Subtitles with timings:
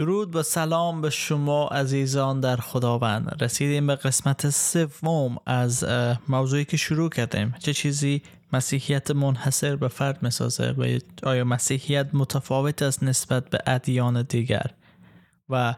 [0.00, 3.42] درود و سلام به شما عزیزان در خداوند.
[3.44, 5.86] رسیدیم به قسمت سوم از
[6.28, 7.54] موضوعی که شروع کردیم.
[7.58, 14.22] چه چیزی مسیحیت منحصر به فرد می‌سازه و آیا مسیحیت متفاوت است نسبت به ادیان
[14.22, 14.66] دیگر؟
[15.48, 15.74] و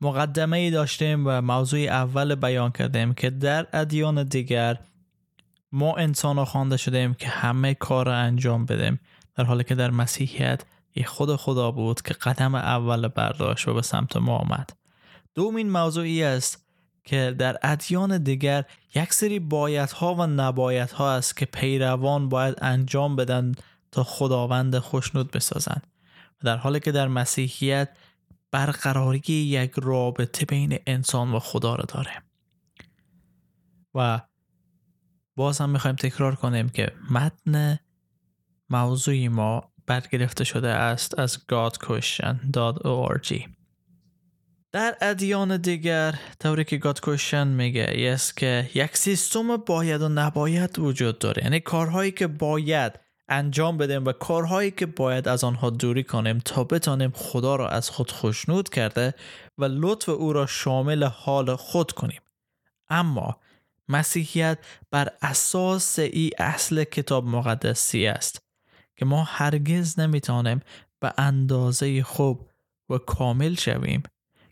[0.00, 4.78] مقدمه ای داشتیم و موضوع اول بیان کردیم که در ادیان دیگر
[5.72, 9.00] ما انسان خوانده شدیم که همه کار را انجام بدیم
[9.34, 10.62] در حالی که در مسیحیت
[10.94, 14.70] یه خود خدا بود که قدم اول برداشت و به سمت ما آمد.
[15.34, 16.66] دومین موضوعی است
[17.04, 23.52] که در ادیان دیگر یک سری بایدها و نبایدها است که پیروان باید انجام بدن
[23.92, 25.86] تا خداوند خوشنود بسازند.
[26.42, 27.88] و در حالی که در مسیحیت
[28.50, 32.22] برقراری یک رابطه بین انسان و خدا را داره.
[33.94, 34.20] و
[35.36, 37.78] باز هم می‌خوایم تکرار کنیم که متن
[38.70, 43.48] موضوعی ما برگرفته شده است از godquestion.org
[44.72, 51.18] در ادیان دیگر طوری که God میگه است که یک سیستم باید و نباید وجود
[51.18, 51.42] داره.
[51.42, 52.92] یعنی کارهایی که باید
[53.28, 57.90] انجام بدیم و کارهایی که باید از آنها دوری کنیم تا بتانیم خدا را از
[57.90, 59.14] خود خوشنود کرده
[59.58, 62.20] و لطف او را شامل حال خود کنیم.
[62.88, 63.40] اما
[63.88, 64.58] مسیحیت
[64.90, 68.49] بر اساس ای اصل کتاب مقدسی است.
[68.96, 70.60] که ما هرگز نمی‌تونیم
[71.00, 72.48] به اندازه خوب
[72.88, 74.02] و کامل شویم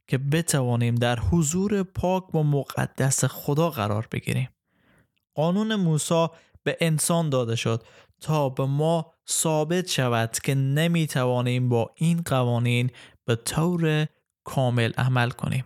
[0.06, 4.48] که بتوانیم در حضور پاک و مقدس خدا قرار بگیریم.
[5.34, 6.27] قانون موسی
[6.62, 7.84] به انسان داده شد
[8.20, 12.91] تا به ما ثابت شود که نمی‌توانیم با این قوانین
[13.25, 14.06] به طور
[14.44, 15.64] کامل عمل کنیم.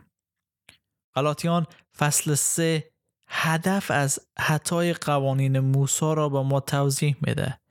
[1.15, 2.85] غلاطیان فصل 3
[3.29, 7.62] هدف از حتای قوانین موسی را به ما توضیح میده.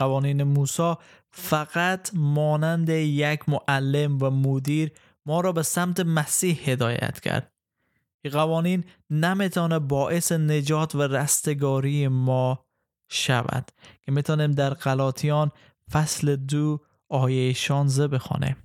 [0.00, 0.94] قوانین موسی
[1.30, 4.92] فقط مانند یک معلم و مدیر
[5.26, 7.52] ما را به سمت مسیح هدایت کرد.
[8.24, 12.66] این قوانین نمی‌تونه باعث نجات و رستگاری ما
[13.10, 13.70] شود
[14.02, 15.50] که می‌تونیم در غلاطیان
[15.92, 18.56] فصل دو آیه 16 بخوانیم.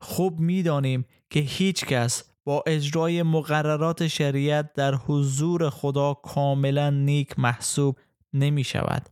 [0.00, 7.98] خوب می‌دانیم که هیچ کس با اجرای مقررات شریعت در حضور خدا کاملا نیک محسوب
[8.32, 9.08] نمی شود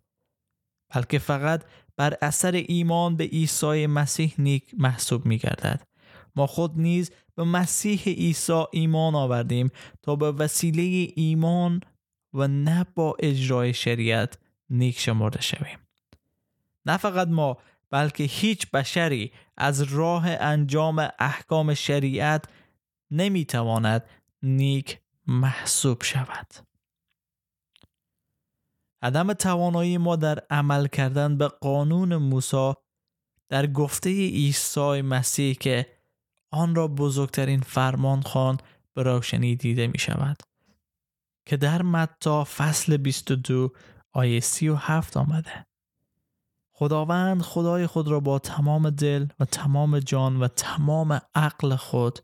[0.97, 1.65] بلکه فقط
[1.97, 5.81] بر اثر ایمان به عیسی مسیح نیک محسوب می گردد.
[6.37, 9.71] ما خود نیز به مسیح عیسی ایمان آوردیم
[10.03, 11.81] تا به وسیله ایمان
[12.35, 14.39] و نه با اجرای شریعت
[14.71, 15.79] نیک شمرده شویم.
[16.87, 17.59] نه فقط ما
[17.91, 22.45] بلکه هیچ بشری از راه انجام احکام شریعت
[23.11, 24.05] نمی‌تواند
[24.43, 26.66] نیک محسوب شود.
[29.07, 32.73] عدم توانایی ما در عمل کردن به قانون موسی
[33.49, 35.87] در گفته عیسی مسیح که
[36.53, 38.59] آن را بزرگترین فرمان خوان
[38.95, 40.37] به روشنی دیده می شود
[41.49, 43.73] که در متا فصل 22
[44.13, 45.67] آیه 37 آمده.
[46.75, 52.19] خداوند خدای خود را با تمام دل و تمام جان و تمام عقل خود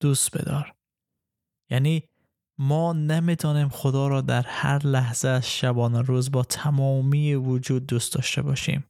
[0.00, 0.74] دوست بدار.
[1.70, 2.08] یعنی
[2.62, 8.42] ما نمی‌تونیم خدا را در هر لحظه از شبانه روز با تمامی وجود دوست داشته
[8.42, 8.84] باشیم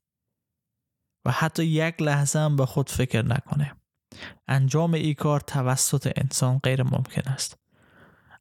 [1.26, 3.72] و حتی یک لحظه هم به خود فکر نکنیم.
[4.48, 7.58] انجام ای کار توسط انسان غیر ممکن است.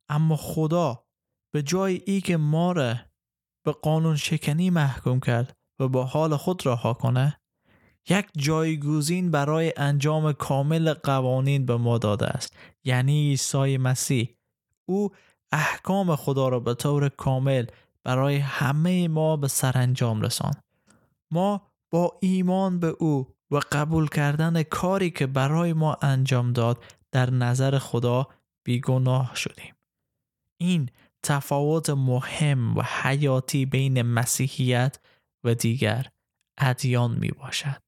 [0.09, 1.05] اما خدا
[1.53, 2.95] به جای ای که ما را
[3.65, 7.41] به قانون شکنی محکوم کرد و با حال خود رها کنه
[8.09, 12.55] یک جایگوزین برای انجام کامل قوانین به ما داده است.
[12.83, 14.40] یعنی عیسی مسیح
[14.91, 15.09] او
[15.51, 17.65] احکام خدا را به طور کامل
[18.03, 20.53] برای همه ما به سرانجام رسان
[21.31, 27.29] ما با ایمان به او و قبول کردن کاری که برای ما انجام داد در
[27.29, 28.27] نظر خدا
[28.63, 29.75] بیگناه شدیم.
[30.57, 30.89] این
[31.23, 34.99] تفاوت مهم و حیاتی بین مسیحیت
[35.43, 36.07] و دیگر
[36.57, 37.81] ادیان می باشد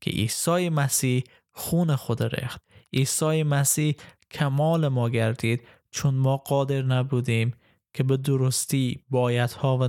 [0.00, 2.62] که عیسی مسیح خون خود رخت
[2.92, 3.94] عیسی مسیح
[4.30, 7.54] کمال ما گردید چون ما قادر نبودیم
[7.92, 9.88] که به درستی بایدها و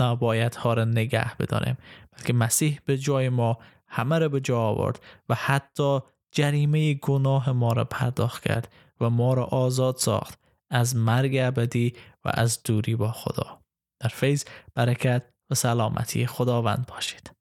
[0.00, 1.78] نبایدها را نگه بدانیم
[2.12, 6.00] بلکه مسیح به جای ما همه را به جا آورد و حتی
[6.32, 10.38] جریمه گناه ما را پرداخت کرد و ما را آزاد ساخت
[10.70, 11.92] از مرگ ابدی
[12.24, 13.60] و از دوری با خدا.
[14.00, 17.37] در فیض برکت و سلامتی خداوند باشید.